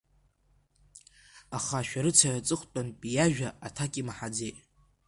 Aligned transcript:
Аха 1.55 1.75
ашәарыцаҩ 1.79 2.35
аҵыхәтәантәи 2.39 3.09
иажәа 3.15 3.49
аҭак 3.67 3.93
имаҳаӡеит. 4.01 4.57